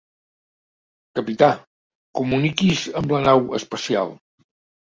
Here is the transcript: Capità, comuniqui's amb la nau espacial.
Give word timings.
Capità, 1.19 1.51
comuniqui's 2.21 2.81
amb 3.03 3.15
la 3.17 3.23
nau 3.29 3.47
espacial. 3.59 4.19